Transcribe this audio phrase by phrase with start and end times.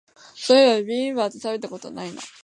[0.33, 2.19] そういえばビビンバって食べたことないな